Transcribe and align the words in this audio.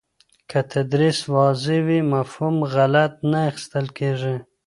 که 0.49 0.59
تدریس 0.71 1.19
واضح 1.35 1.77
وي، 1.87 1.99
مفهوم 2.13 2.55
غلط 2.73 3.13
نه 3.31 3.39
اخیستل 3.49 3.87
کېږي. 3.97 4.35